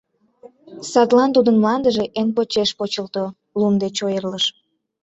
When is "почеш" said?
2.35-2.69